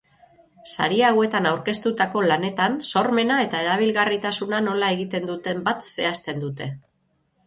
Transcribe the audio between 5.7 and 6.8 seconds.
zehazten dute.